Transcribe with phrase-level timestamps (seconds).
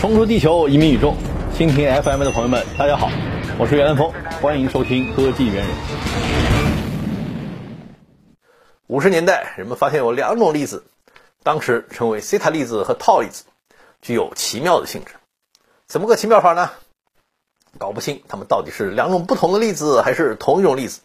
[0.00, 1.14] 冲出地球，移民宇宙，
[1.56, 3.10] 蜻蜓 FM 的朋友们，大家好，
[3.58, 4.12] 我是袁兰峰，
[4.42, 5.66] 欢迎收听科技猿人。
[8.88, 10.84] 五十年代，人们发现有两种粒子，
[11.42, 13.44] 当时称为西塔粒子和套粒子，
[14.02, 15.12] 具有奇妙的性质。
[15.86, 16.70] 怎么个奇妙法呢？
[17.78, 21.00] 搞不清它们到底是两种不同的粒子，还是同一种粒子。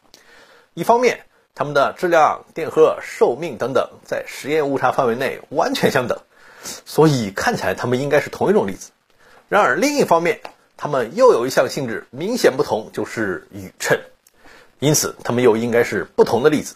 [0.73, 1.21] 一方面，
[1.55, 6.19] 它们的质量、电荷、寿命等等，在实验误差范围内完全相等。
[6.63, 8.91] 所以看起来它们应该是同一种粒子，
[9.49, 10.41] 然而另一方面，
[10.77, 13.99] 它们又有一项性质明显不同，就是宇称，
[14.79, 16.75] 因此它们又应该是不同的粒子。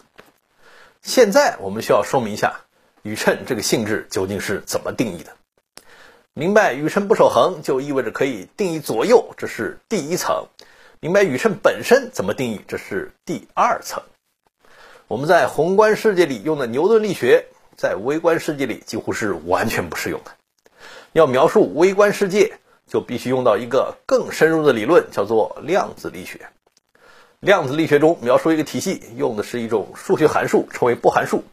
[1.02, 2.60] 现在我们需要说明一下
[3.02, 5.32] 宇称这个性质究竟是怎么定义的。
[6.34, 10.48] 明白宇称不守恒就意味着可以定义左右，这是第一层；
[11.00, 14.02] 明白宇称本身怎么定义，这是第二层。
[15.06, 17.46] 我们在宏观世界里用的牛顿力学。
[17.76, 20.30] 在微观世界里几乎是完全不适用的。
[21.12, 26.48] 要描述微观世界，就必须用到一个更深入的理论，叫做量子力学。
[27.40, 31.44] 量子力学中描述一个体系，用的是一种数学函数，称为波函数，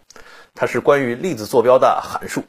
[0.56, 2.44] 它是关于粒子坐标的函数。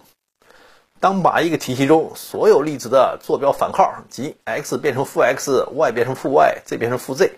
[1.01, 7.33] 当把一个体系中所有粒子的坐标反号，即 x 变成负 x，y 变成负 y，z 变成负 z，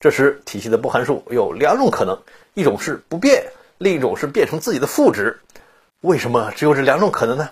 [0.00, 2.18] 这时体系的波函数有两种可能：
[2.54, 3.44] 一种是不变，
[3.78, 5.40] 另一种是变成自己的负值。
[6.02, 7.50] 为什么只有这两种可能呢？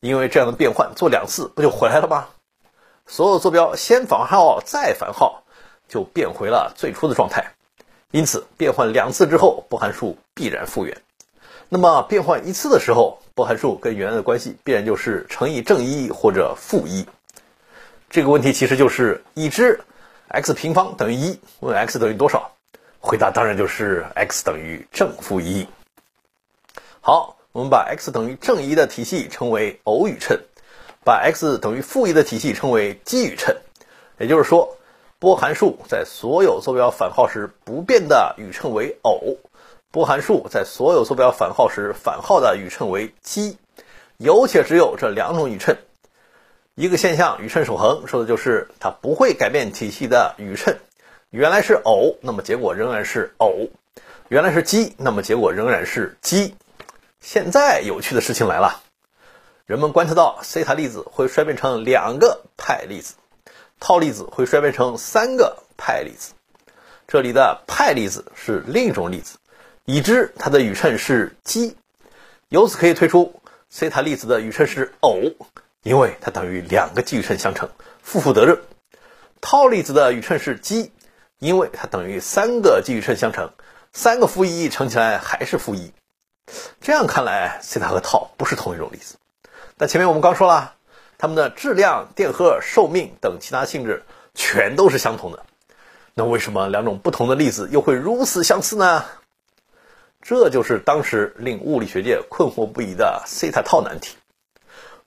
[0.00, 2.28] 因为这样的变换做两次不就回来了吗？
[3.06, 5.44] 所有坐标先反号再反号，
[5.88, 7.52] 就变回了最初的状态。
[8.12, 11.02] 因此变换两次之后，波函数必然复原。
[11.68, 17.06] 那么变换一次的时候，波函数跟原来的关系必然就是乘以正一或者负一。
[18.08, 19.82] 这个问题其实就是已知
[20.28, 22.52] x 平方等于一，问 x 等于多少？
[23.00, 25.68] 回答当然就是 x 等于正负一。
[27.04, 30.38] 好，我们把 x 等于正一的体系称为偶宇称，
[31.04, 33.56] 把 x 等于负一的体系称为奇宇称。
[34.18, 34.76] 也就是说，
[35.18, 39.36] 波函数在所有坐标反号时不变的宇称为偶，
[39.90, 43.58] 波函数在所有坐标反号时反号的宇称为奇。
[44.18, 45.76] 有且只有这两种宇称。
[46.76, 50.72] 一个现象宇称守恒，说的就是它不会改变体系的宇称。
[51.30, 53.66] 原来是偶，那么结果仍然是偶；
[54.28, 56.54] 原来是奇，那么结果仍然是奇。
[57.22, 58.82] 现在有趣的事情来了，
[59.64, 63.14] 人们观测到西塔粒子会衰变成两个派粒子，
[63.78, 66.32] 套粒子会衰变成三个派粒子。
[67.06, 69.38] 这里的派粒子是另一种粒子，
[69.84, 71.76] 已知它的宇称是奇，
[72.48, 73.40] 由此可以推出
[73.70, 75.20] 西塔粒子的宇称是偶，
[75.84, 77.70] 因为它等于两个奇宇称相乘，
[78.02, 78.58] 负负得正。
[79.40, 80.90] 套粒子的宇称是奇，
[81.38, 83.52] 因为它等于三个奇宇称相乘，
[83.92, 85.92] 三个负一乘起来还是负一。
[86.80, 89.16] 这样看来，西塔和套不是同一种粒子。
[89.76, 90.74] 但前面我们刚说了，
[91.18, 94.04] 它们的质量、电荷、寿命等其他性质
[94.34, 95.44] 全都是相同的。
[96.14, 99.04] 那为什么两种不同的粒子又会如此相似呢？
[100.20, 104.16] 这就是当时令物理学界困惑不已的西塔套难题。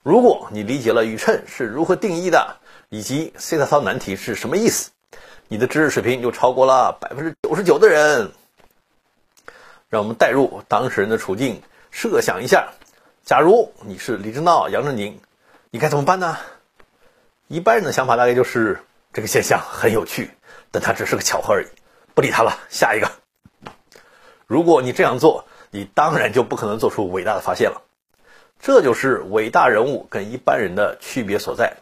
[0.04, 2.58] 如果你理解了宇称是如何定义的，
[2.90, 4.92] 以及西塔套难题是什么意思，
[5.48, 8.32] 你的知识水平就超过了百分之九十九的人。
[9.90, 12.74] 让我们带入当事人的处境，设想一下，
[13.24, 15.20] 假如你是李政道、杨振宁，
[15.70, 16.38] 你该怎么办呢？
[17.48, 18.80] 一般人的想法大概就是
[19.14, 20.32] 这个现象很有趣，
[20.72, 21.68] 但它只是个巧合而已，
[22.14, 23.12] 不理他了，下一个。
[24.48, 27.84] 如果你这样做，你当然就不可能做出伟大的发现了。
[28.60, 31.78] 这就是伟大人物跟一般人的区别所在。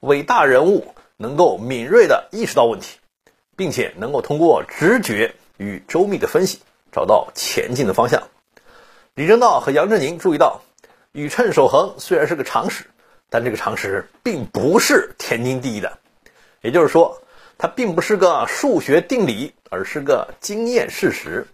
[0.00, 2.98] 伟大人物能够敏锐地意识到问题，
[3.56, 6.60] 并且能够通过直觉与周密的分析。
[6.92, 8.28] 找到前进的方向。
[9.14, 10.62] 李政道和杨振宁注意到，
[11.12, 12.84] 宇称守恒虽然是个常识，
[13.28, 15.98] 但这个常识并不是天经地义的。
[16.62, 17.22] 也就是说，
[17.58, 21.46] 它并不是个数学定理，而是个经验事实，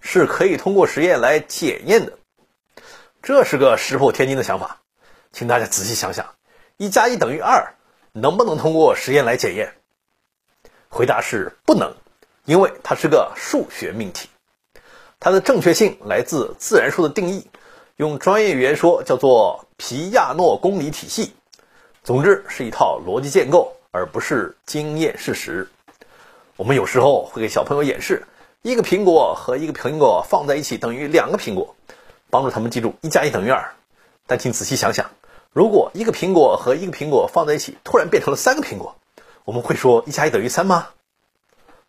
[0.00, 2.18] 是可以通过实验来检验的。
[3.22, 4.80] 这是个石破天惊的想法，
[5.32, 6.34] 请大家仔细想想：
[6.76, 7.74] 一加一等于二，
[8.12, 9.74] 能不能通过实验来检验？
[10.88, 11.94] 回答是不能，
[12.44, 14.28] 因为它是个数学命题。
[15.24, 17.46] 它的正确性来自自然数的定义，
[17.94, 21.32] 用专业语言说叫做皮亚诺公理体系。
[22.02, 25.70] 总之是一套逻辑建构，而不是经验事实。
[26.56, 28.26] 我们有时候会给小朋友演示，
[28.62, 31.76] 一个苹果和一个苹果放在一起等于两个苹果，
[32.28, 33.74] 帮助他们记住一加一等于二。
[34.26, 35.08] 但请仔细想想，
[35.52, 38.96] 如果一个苹果和一个苹果放在一起突然变成了三个苹果，
[39.44, 40.88] 我们会说一加一等于三吗？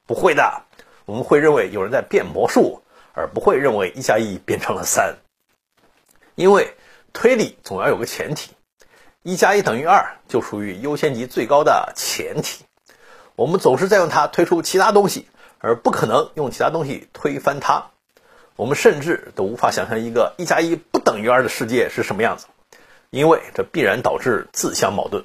[0.06, 0.62] 不会的，
[1.06, 2.83] 我们会认为有人在变魔术。
[3.14, 5.16] 而不会认为一加一变成了三，
[6.36, 6.76] 因为
[7.14, 8.52] 推理总要有个前提，
[9.22, 12.66] 一加一等于二就属于优先级最高的前提。
[13.36, 15.28] 我们总是在用它推出其他东西，
[15.60, 17.84] 而不可能用其他东西推翻它。
[18.56, 22.46] 我们甚至都无法想象一个一加一不等于二的世界是什么样子，
[23.10, 25.24] 因为这必然导致自相矛盾。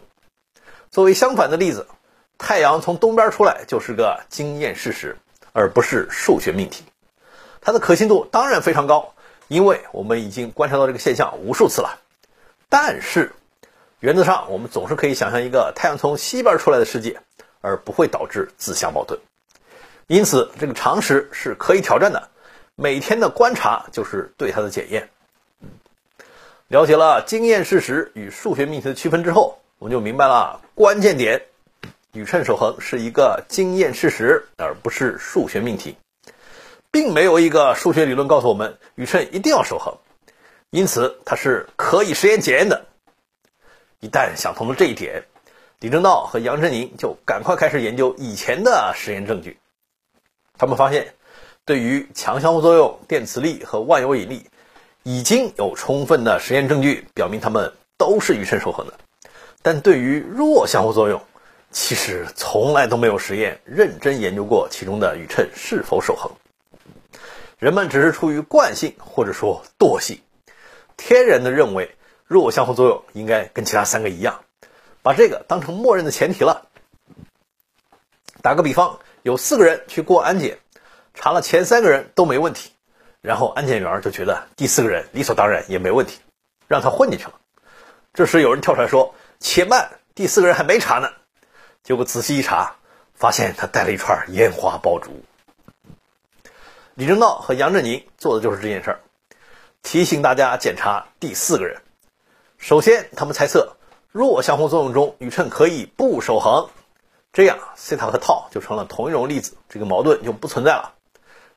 [0.90, 1.86] 作为相反的例子，
[2.38, 5.16] 太阳从东边出来就是个经验事实，
[5.52, 6.84] 而不是数学命题。
[7.68, 9.12] 它的可信度当然非常高，
[9.46, 12.00] 因为我们已经观察到这个现象无数次了。
[12.70, 13.30] 但是，
[14.00, 17.20] 原则上我们总是可以想象一个太阳从西边出来的世界，
[17.60, 19.20] 而不会导致自相矛盾。
[20.06, 22.30] 因此，这个常识是可以挑战的。
[22.74, 25.10] 每天的观察就是对它的检验。
[26.68, 31.42] 了解了经验事实与数学命题的区分之后，我们就明白了关键点：
[32.12, 35.98] 宇称守恒是一个经验事实，而不是数学命题，
[36.90, 39.96] 并没有一个数学理论告诉我们宇称一定要守恒，
[40.70, 42.86] 因此它是可以实验检验的。
[44.00, 45.24] 一旦想通了这一点，
[45.80, 49.58] 李政道和杨振宁就赶快开始研究以前的实验证据，
[50.56, 51.14] 他们发现。
[51.64, 54.46] 对于强相互作用、电磁力和万有引力，
[55.02, 58.94] 已经有充分的实验证据表明它们都是宇称守恒的。
[59.60, 61.20] 但对于弱相互作用，
[61.70, 66.32] 其实从来都没有实验认真研究过其中的宇称是否守恒。
[67.58, 70.20] 人们只是出于惯性或者说惰性，
[70.96, 74.44] 天然的认为弱相互作用应该跟其他三个一样，
[75.02, 76.68] 把这个当成默认的前提了。
[78.42, 80.58] 打个比方，有四个人去过安检。
[81.14, 82.70] 查了前三个人都没问题，
[83.20, 86.20] 然后安检员就觉得第四个人理所当然也没问题，
[86.68, 87.34] 让他混进去了。
[88.14, 91.10] 这时有人跳出来说：“且慢，第四个人还没查呢。”
[91.82, 92.76] 结果仔细一查，
[93.14, 95.24] 发现他带了一串烟花爆竹。
[96.98, 98.98] 李政道和杨振宁做的就是这件事儿，
[99.84, 101.80] 提醒大家检查第四个人。
[102.58, 103.76] 首先，他们猜测
[104.10, 106.68] 弱相互作用中宇称可以不守恒，
[107.32, 110.92] 这样西塔和套就成了同一种粒子，这个矛盾就不存在了。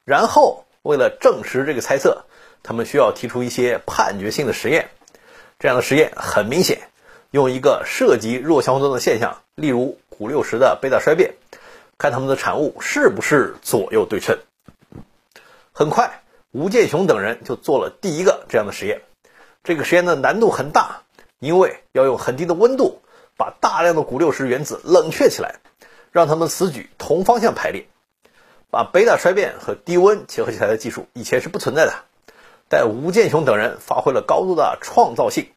[0.06, 2.24] 然后，为了证实这个猜测，
[2.62, 4.92] 他们需要提出一些判决性的实验。
[5.58, 6.88] 这样的实验很明显，
[7.32, 11.34] 用一个涉及弱相互作用的现象，例如钴六十的贝塔衰变，
[11.98, 14.38] 看它们的产物是不是左右对称。
[15.82, 19.02] 很快，吴健雄等人就做了第一个这样的实验。
[19.64, 21.02] 这个实验的难度很大，
[21.40, 23.02] 因为要用很低的温度
[23.36, 25.56] 把大量的钴六十原子冷却起来，
[26.12, 27.88] 让它们此举同方向排列。
[28.70, 31.96] 把贝塔衰变和低温结合起来的技术以前是不存在的，
[32.70, 35.50] 但吴健雄等人发挥了高度的创造性，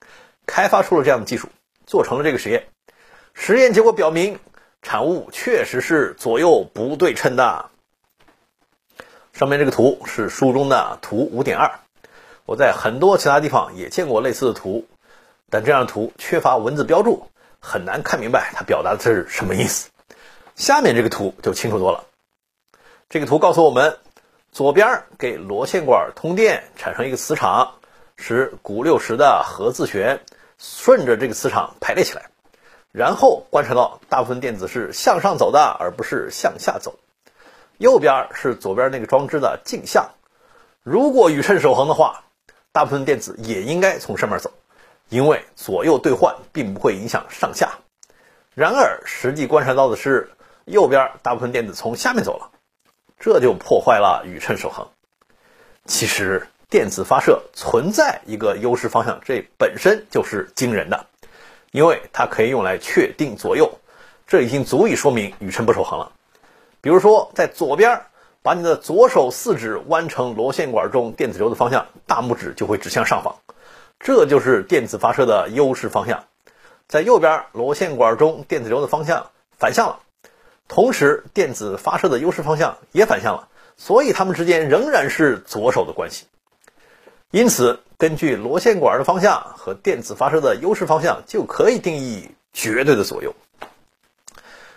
[0.46, 1.48] 开发出了这样的技术，
[1.84, 2.68] 做成了这个实验。
[3.34, 4.38] 实验结果表明，
[4.80, 7.68] 产物确实是左右不对称的。
[9.34, 11.80] 上面这个图是书中的图五点二，
[12.46, 14.86] 我在很多其他地方也见过类似的图，
[15.50, 17.26] 但这样的图缺乏文字标注，
[17.58, 19.90] 很难看明白它表达的是什么意思。
[20.54, 22.04] 下面这个图就清楚多了。
[23.08, 23.98] 这个图告诉我们，
[24.52, 27.74] 左边给螺线管通电产生一个磁场，
[28.14, 30.20] 使钴六十的核自旋
[30.58, 32.30] 顺着这个磁场排列起来，
[32.92, 36.94] 然后观察到大部分电子是向上走的，而不是向下走。
[37.78, 40.10] 右边是左边那个装置的镜像，
[40.82, 42.24] 如果宇称守恒的话，
[42.72, 44.52] 大部分电子也应该从上面走，
[45.08, 47.72] 因为左右对换并不会影响上下。
[48.54, 50.30] 然而实际观察到的是，
[50.64, 52.50] 右边大部分电子从下面走了。
[53.18, 54.86] 这就破坏了宇称守恒。
[55.86, 61.06] 其实电子发射存在一个优势方向，这本身就是惊人的，
[61.70, 63.78] 因为它可以用来确定左右，
[64.26, 66.12] 这已经足以说明宇称不守恒了。
[66.84, 68.02] 比如说，在左边，
[68.42, 73.36] 把你的左手四指弯成螺线管中电子流的方向，大拇指就会指向上方，
[73.98, 76.24] 这就是电子发射的优势方向。
[76.86, 80.00] 在右边，螺线管中电子流的方向反向了。
[80.68, 83.48] 同时，电子发射的优势方向也反向了，
[83.78, 86.26] 所以它们之间仍然是左手的关系。
[87.30, 93.34] 因此，根据螺线管的方向和电子发射的优势方向，就可以定义绝对的左右。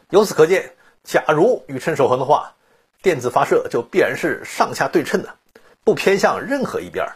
[0.10, 0.72] 由此可见，
[1.08, 2.56] 假如宇称守恒的话，
[3.02, 5.36] 电子发射就必然是上下对称的，
[5.86, 7.08] 不偏向任何一边。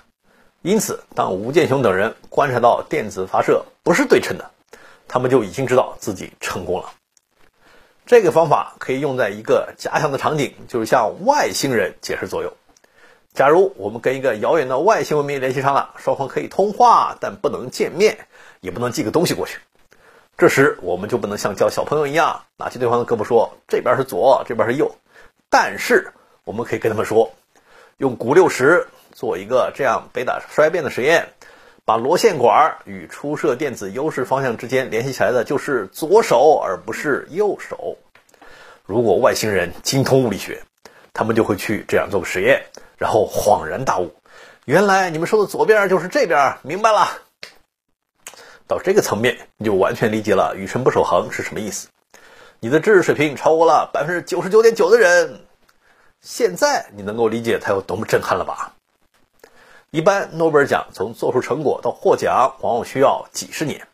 [0.61, 4.49] 因此，当吴健雄等人观察到电子发射不是对称的，
[5.09, 6.93] 他们就已经知道自己成功了。
[8.05, 12.53] 这个方法可以用在一个假想的场景，就是向外星人解释作用。
[13.33, 18.19] 假如我们跟一个遥远的外星文明联系上了，双方可以通话，但不能见面，
[18.61, 19.59] 也不能寄个东西过去。
[20.37, 24.95] 这时我们就不能像教小朋友一样，拿起对方的胳膊说这边是左，这边是右。
[25.49, 26.11] 但是
[26.43, 27.31] 我们可以跟他们说，
[27.97, 31.27] 用钴六十做一个这样贝塔衰变的实验，
[31.85, 37.97] 把螺线管与出射电子优势方向之间联系起来的就是左手，而不是右手。
[38.85, 40.63] 如果外星人精通物理学，
[41.13, 42.63] 他们就会去这样做个实验，
[42.97, 44.11] 然后恍然大悟，
[44.65, 47.07] 原来你们说的左边就是这边，明白了。
[48.71, 51.89] 到这个层面，你就完全理解了“宇称不守恒”是什么意思。
[52.61, 55.41] 你的知识水平超过了百分之九十九点九的人，
[56.21, 58.73] 现在你能够理解它有多么震撼了吧？
[59.89, 63.85] 一般诺贝尔奖从做出成果到获奖，往往需要几十年，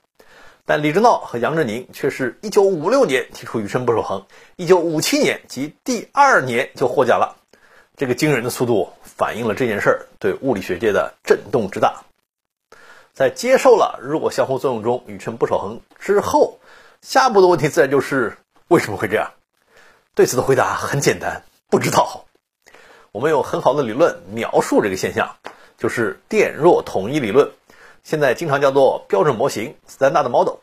[0.63, 4.23] 但李政道和杨振宁却是一九五六年提出“宇称不守恒”，
[4.57, 7.35] 一九五七年即第二年就获奖了。
[7.95, 12.03] 这个惊人的速度反映了这件事儿对物理学界的震动之大。
[13.17, 16.59] 在接受了弱相互作用中宇称不守恒之后，
[17.01, 19.31] 下一步的问题自然就是为什么会这样？
[20.13, 22.25] 对此的回答很简单，不知道。
[23.11, 25.35] 我们有很好的理论描述这个现象，
[25.79, 27.49] 就是电弱统一理论，
[28.03, 30.57] 现在经常叫做标准模型 （standard model），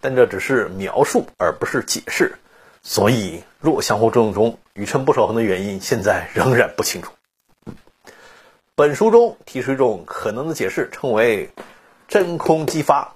[0.00, 2.34] 但这只是描述而不是解释，
[2.82, 7.12] 所以弱相互作用中宇称不守恒的原因现在仍然不清楚。
[8.74, 11.50] 本书中提出一种可能的解释，称为。
[12.10, 13.14] 真空激发，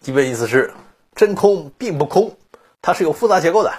[0.00, 0.72] 基本意思是
[1.14, 2.38] 真空并不空，
[2.80, 3.74] 它是有复杂结构的。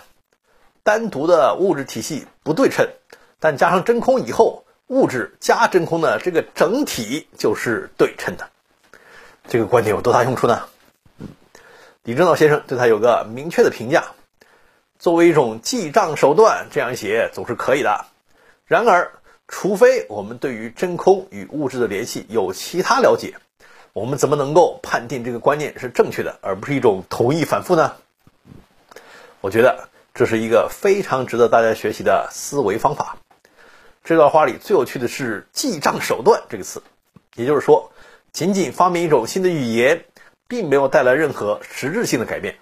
[0.83, 2.87] 单独的物质体系不对称，
[3.39, 8.51] 但加上真空以后，物质加真空的这个整体就是对称的。
[9.47, 10.67] 这个观点有多大用处呢？
[12.03, 14.11] 李政道先生对他有个明确的评价：
[14.99, 18.05] 作为一种记账手段，这样写总是可以的。
[18.67, 19.11] 然而，
[19.47, 23.33] 除非我们对于真空与物质的联系有其他了解。
[23.95, 27.93] 我们怎么能够判定这个观念是正确的，而不是一种同意反复呢？
[29.39, 33.15] 我觉得这是一个非常值得大家学习的思维方法。
[34.03, 36.83] 这段话里最有趣的是“记账手段”这个词，
[37.35, 37.93] 也就是说，
[38.33, 40.03] 仅仅发明一种新的语言，
[40.49, 42.57] 并没有带来任何实质性的改变。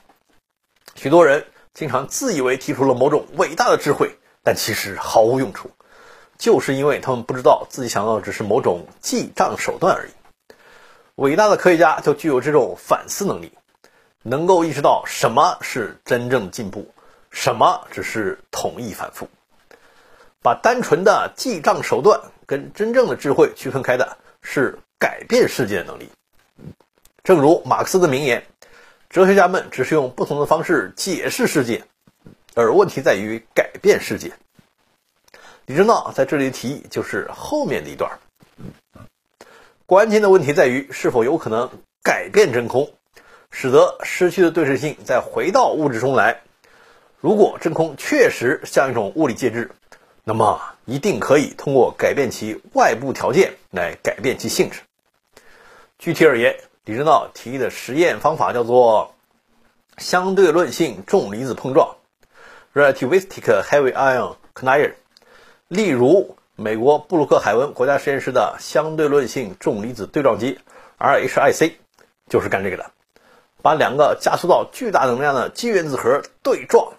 [0.94, 5.72] 许多人经常自以为提出了某种伟大的智慧，但其实毫无用处，
[6.38, 10.12] 就是因为他们不知道自己想要的只是某种记账手段而已。
[11.15, 13.51] 伟大的科学家就具有这种反思能力，
[14.24, 16.91] 能够意识到什么是真正进步，
[17.29, 19.29] 什么只是同一反复。
[20.41, 26.10] 把单纯的记账手段跟真正的智慧区分开的是改变世界的能力。
[27.24, 28.43] 正如马克思的名言
[29.08, 31.84] ：“哲学家们只是用不同的方式解释世界，
[32.55, 34.34] 而问题在于改变世界。”
[35.67, 38.12] 李政道在这里的提议就是后面的一段。
[39.93, 41.69] 关键的问题在于是否有可能
[42.01, 42.93] 改变真空，
[43.51, 46.41] 使得失去的对称性再回到物质中来。
[47.19, 49.69] 如果真空确实像一种物理介质，
[50.23, 54.79] 那么一定可以通过改变其外部条件来改变其性质。
[56.00, 59.13] 具体而言，李政道提议的实验方法叫做
[60.00, 61.97] 相对论性重离子碰撞
[62.73, 64.93] （relativistic heavy ion Collider），。
[65.67, 66.35] 例如。
[66.55, 70.60] 美国布鲁克海文国家实验室的相对论性重离子对撞机
[71.00, 71.74] RHIC
[72.29, 72.91] 就是干这个的，
[73.63, 76.93] 把两个加速到巨大能量的基原子核对撞，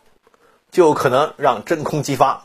[0.73, 2.43] 就可能让真空激发，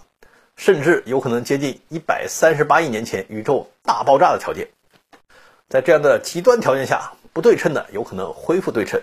[0.55, 4.67] 甚至有可能接近一百三十八亿年前宇宙大爆炸的条件。
[5.67, 9.01] 在这样的极端条件下，不对称的有可能恢复对称。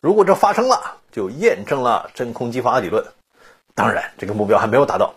[0.00, 3.04] 如果这发生了，就验证了真空激发理论。
[3.74, 5.14] 当然，这个目标还没有达到。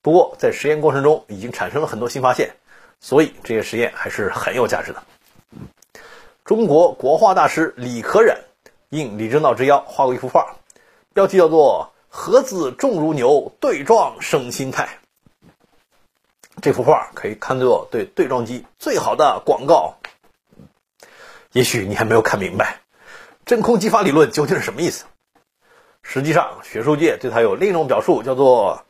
[0.00, 2.54] 不过，在实验过程中已经产生了很多新发现，
[3.00, 5.02] 所以这些实验还是很有价值的。
[6.44, 8.38] 中国国画大师李可染
[8.90, 10.54] 应李政道之邀画过一幅画，
[11.12, 14.88] 标题叫做“盒子重如牛，对撞生心态”。
[16.62, 19.96] 这幅画可以看作对对撞机最好的广告。
[21.52, 22.80] 也许你还没有看明白，
[23.44, 25.06] 真空激发理论究竟是什么意思？
[26.02, 28.84] 实际上，学术界对它有另一种表述，叫做。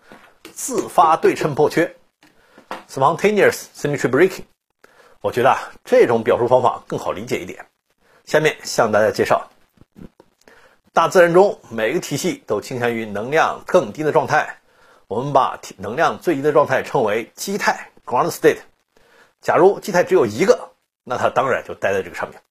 [0.59, 1.95] 自发对称破缺
[2.91, 4.43] ，spontaneous symmetry breaking。
[5.21, 7.67] 我觉得啊，这种表述方法更好理解一点。
[8.25, 9.51] 下面向大家介绍，
[10.93, 14.59] 大自然中每个体系都倾向于能量更低的状态。
[15.07, 18.59] 我们把能量最低的状态称为基态 （ground state）。
[19.41, 20.71] 假如基态只有一个，
[21.05, 22.43] 那它当然就待在这个上面。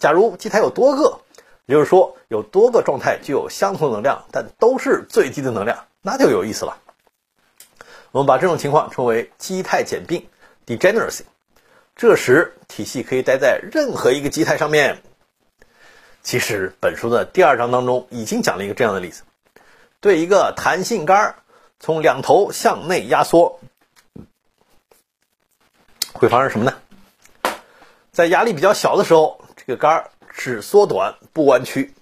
[0.00, 1.20] 假如基态有多个，
[1.66, 6.76] 也就是说有多个状态具有相同能量，但都是最低的能量，那就有意思了。
[8.12, 10.28] 我们把这种情况称为基态简并
[10.66, 11.22] （degeneracy）。
[11.94, 15.02] 这时体系可以待在任何一个基态上面。
[16.22, 19.22] 其实本书的第二章当中已经讲了一个这样的例子：
[20.00, 21.36] 对一个弹性杆
[21.78, 23.60] 从两头向内压缩，
[26.12, 26.74] 会发生什么呢？
[28.12, 31.92] 在压力比较小的时候，这个杆儿只缩短不弯曲；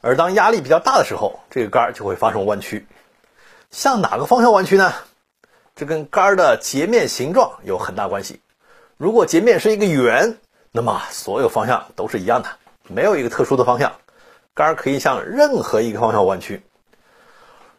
[0.00, 2.86] 而当压力比较大的时候，这个杆儿就会发生弯曲。
[3.70, 4.92] 向哪个方向弯曲呢？
[5.80, 8.42] 这跟杆儿的截面形状有很大关系。
[8.98, 10.36] 如果截面是一个圆，
[10.72, 12.50] 那么所有方向都是一样的，
[12.86, 13.94] 没有一个特殊的方向，
[14.52, 16.60] 杆儿可以向任何一个方向弯曲。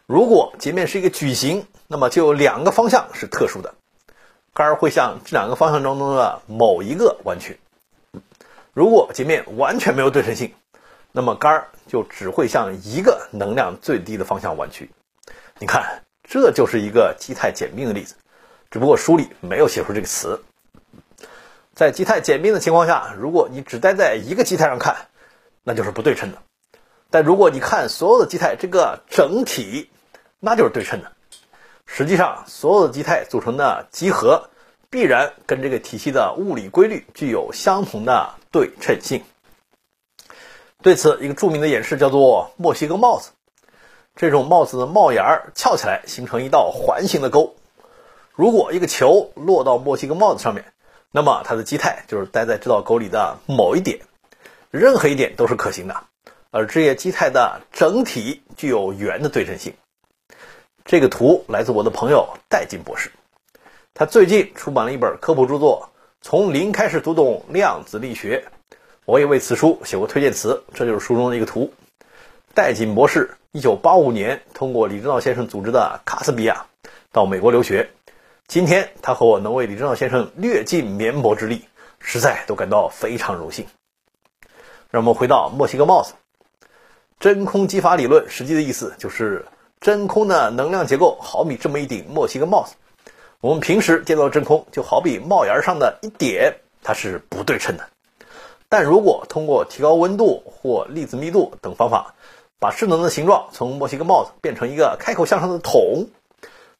[0.06, 3.72] 如果截面是一个矩形，那么就有两个方向是特殊的。
[4.52, 7.60] 杆儿会向这两个方向当中的某一个弯曲。
[8.72, 10.52] 如果截面完全没有对称性，
[11.12, 14.90] 那么杆儿就只会向一个能量最低的方向弯曲。
[15.60, 18.14] 你看，这就是一个基态简并的例子，
[18.70, 20.40] 只不过书里没有写出这个词。
[21.74, 25.08] 在基态简并的情况下，如果你只待在一个基态上看，
[25.62, 26.38] 那就是不对称的；
[27.10, 29.90] 但如果你看所有的基态这个整体，
[30.38, 31.12] 那就是对称的。
[31.86, 34.50] 实际上，所有的基态组成的集合
[34.90, 39.22] 必然跟这个体系的物理规律具有相同的对称性。
[40.82, 43.30] 对此，一个著名的演示叫做墨西哥帽子。
[44.14, 47.54] 这种帽子的帽檐儿翘起来，形成一道环形的沟。
[48.34, 50.64] 如果一个球落到墨西哥帽子上面，
[51.10, 54.00] 那么它的基态就是待在这道沟里的某一点，
[54.70, 56.04] 任何一点都是可行的。
[56.50, 59.74] 而这些基态的整体具有圆的对称性。
[60.84, 63.10] 这个图来自我的朋友戴金博士，
[63.94, 65.88] 他最近出版了一本科普著作
[66.20, 68.44] 《从零开始读懂量子力学》，
[69.04, 71.72] 我也为此书写过推荐词，这就是书中的一个图。
[72.54, 76.66] 戴金博士1985年通过李政道先生组织的卡斯比亚
[77.12, 77.90] 到美国留学，
[78.46, 81.64] 今天他和我能为李政道先生略尽绵薄之力，
[81.98, 83.66] 实在都感到非常荣幸。
[84.90, 86.14] 让我们回到墨西哥帽子，
[87.20, 89.46] 真空激发理论实际的意思就是。
[89.80, 92.76] 真空的能量结构好比这么一顶墨西哥帽子，
[93.40, 96.54] 我们平时见到的真空就好比帽檐上的一点，
[96.84, 97.88] 它是不对称的。
[98.68, 102.14] 但如果通过提高温度或粒子密度等方法，
[102.62, 106.06] 把势能的形状从墨西哥帽子变成一个开口向上的桶，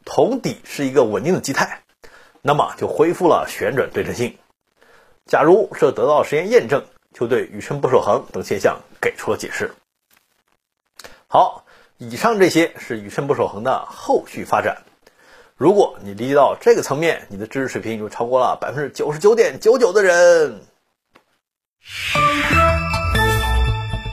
[0.04, 1.82] 桶底是一个稳定的基态，
[2.40, 4.38] 那么就恢复了旋转对称性。
[5.26, 9.74] 假如这得到实验验证，就对宇称不守恒等现象给出了解释。
[11.26, 11.64] 好。
[11.98, 14.82] 以上这些是宇称不守恒的后续发展。
[15.54, 20.62] 如果你理解到这个层面，你的知识水平就超过了百分之九十九点九九的人。